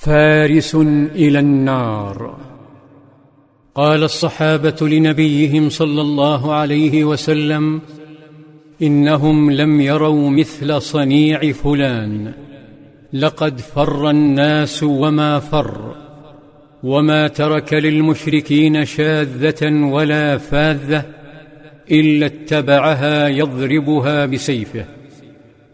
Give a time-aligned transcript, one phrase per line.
[0.00, 0.74] فارس
[1.14, 2.36] إلى النار.
[3.74, 7.80] قال الصحابة لنبيهم صلى الله عليه وسلم
[8.82, 12.32] إنهم لم يروا مثل صنيع فلان.
[13.12, 15.94] لقد فر الناس وما فر
[16.82, 21.04] وما ترك للمشركين شاذة ولا فاذة
[21.90, 24.84] إلا اتبعها يضربها بسيفه.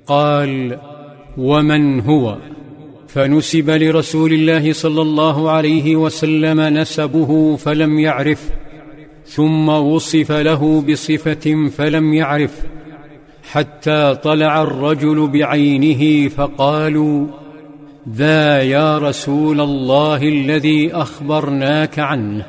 [0.07, 0.79] قال
[1.39, 2.39] ومن هو؟
[3.17, 8.51] فنسب لرسول الله صلى الله عليه وسلم نسبه فلم يعرف
[9.27, 12.67] ثم وصف له بصفة فلم يعرف
[13.51, 17.27] حتى طلع الرجل بعينه فقالوا
[18.09, 22.47] ذا يا رسول الله الذي أخبرناك عنه؟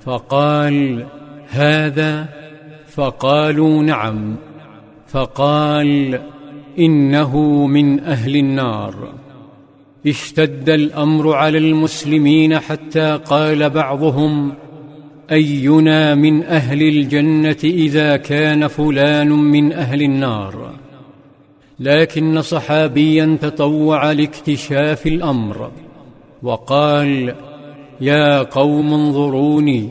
[0.00, 1.06] فقال
[1.48, 2.28] هذا؟
[2.86, 4.36] فقالوا نعم.
[5.06, 6.20] فقال
[6.78, 9.23] إنه من أهل النار.
[10.06, 14.52] اشتد الأمر على المسلمين حتى قال بعضهم
[15.32, 20.74] أينا من أهل الجنة إذا كان فلان من أهل النار؟
[21.80, 25.70] لكن صحابيا تطوع لاكتشاف الأمر
[26.42, 27.34] وقال
[28.00, 29.88] يا قوم انظروني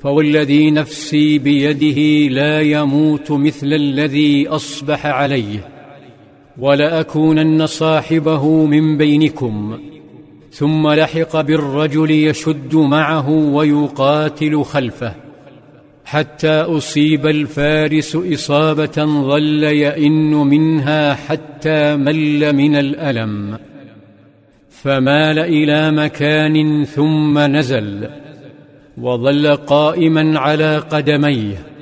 [0.00, 5.73] فوالذي نفسي بيده لا يموت مثل الذي أصبح عليه.
[6.58, 9.78] ولأكونن صاحبه من بينكم
[10.50, 15.14] ثم لحق بالرجل يشد معه ويقاتل خلفه
[16.04, 23.58] حتى أصيب الفارس إصابة ظل يئن منها حتى مل من الألم.
[24.70, 28.08] فمال إلى مكان ثم نزل
[28.98, 31.73] وظل قائما على قدميه.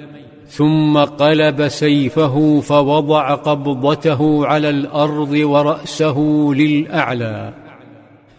[0.52, 6.18] ثم قلب سيفه فوضع قبضته على الأرض ورأسه
[6.56, 7.52] للأعلى.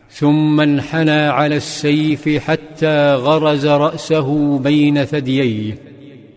[0.09, 5.77] ثم انحنى على السيف حتى غرز رأسه بين ثدييه.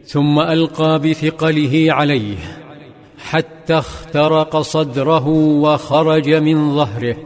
[0.04, 2.36] ثم ألقى بثقله عليه
[3.18, 7.16] حتى اخترق صدره وخرج من ظهره.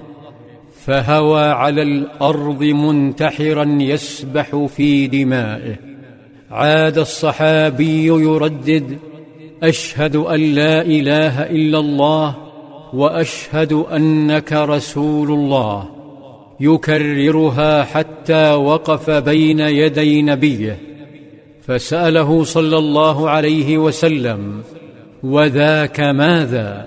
[0.84, 5.89] فهوى على الأرض منتحرا يسبح في دمائه.
[6.50, 8.98] عاد الصحابي يردد
[9.62, 12.36] أشهد أن لا إله إلا الله
[12.92, 15.88] وأشهد أنك رسول الله.
[16.60, 20.78] يكررها حتى وقف بين يدي نبيه.
[21.66, 24.62] فسأله صلى الله عليه وسلم
[25.22, 26.86] وذاك ماذا؟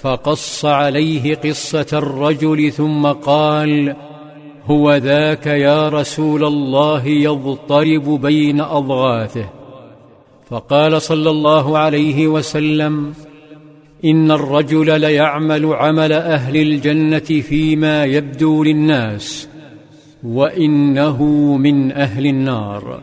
[0.00, 3.96] فقص عليه قصة الرجل ثم قال
[4.66, 9.44] هو ذاك يا رسول الله يضطرب بين أضغاثه.
[10.50, 13.12] فقال صلى الله عليه وسلم
[14.04, 19.48] إن الرجل ليعمل عمل أهل الجنة فيما يبدو للناس
[20.22, 21.22] وإنه
[21.56, 23.00] من أهل النار.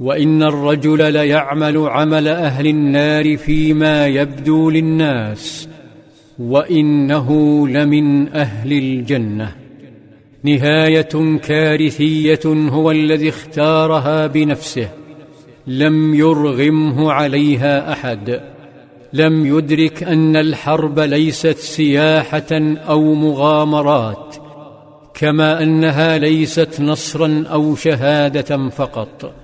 [0.00, 5.68] وإن الرجل ليعمل عمل أهل النار فيما يبدو للناس
[6.38, 7.28] وإنه
[7.68, 9.61] لمن أهل الجنة.
[10.44, 14.88] نهاية كارثية هو الذي اختارها بنفسه.
[15.66, 18.40] لم يرغمه عليها أحد.
[19.12, 24.36] لم يدرك أن الحرب ليست سياحة أو مغامرات
[25.14, 29.34] كما أنها ليست نصرا أو شهادة فقط.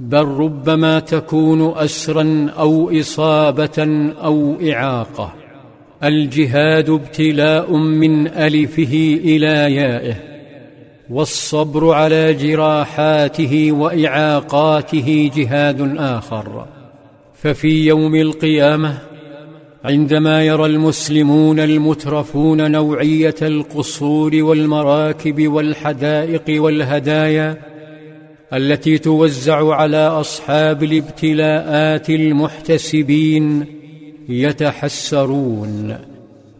[0.00, 5.45] بل ربما تكون اسرا أو إصابة أو إعاقة.
[6.04, 10.14] الجهاد ابتلاء من ألفه إلى يائه
[11.10, 16.66] والصبر على جراحاته وإعاقاته جهاد آخر.
[17.34, 18.98] ففي يوم القيامة
[19.84, 27.56] عندما يرى المسلمون المترفون نوعية القصور والمراكب والحدائق والهدايا
[28.52, 33.66] التي توزع على أصحاب الابتلاءات المحتسبين
[34.28, 35.96] يتحسرون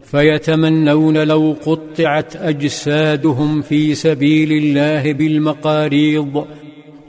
[0.03, 6.45] فيتمنون لو قطعت أجسادهم في سبيل الله بالمقاريض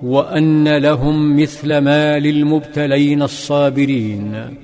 [0.02, 4.56] وأن لهم مثل ما للمبتلين الصابرين.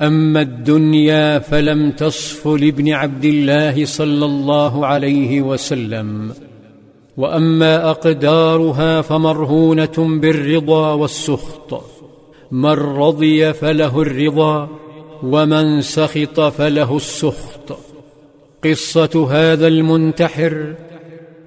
[0.00, 6.32] أما الدنيا فلم تصف لابن عبد الله صلى الله عليه وسلم.
[7.16, 11.84] وأما أقدارها فمرهونة بالرضا والسخط.
[12.50, 14.68] من رضي فله الرضا
[15.22, 17.78] ومن سخط فله السخط.
[18.64, 20.74] قصة هذا المنتحر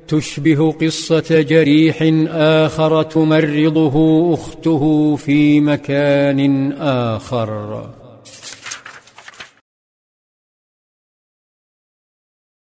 [0.08, 1.98] تشبه قصة جريح
[2.34, 7.84] آخر تمرضه أخته في مكان آخر.